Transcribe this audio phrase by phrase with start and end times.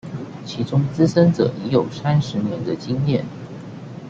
[0.45, 3.23] 其中資深者已有三十年的經驗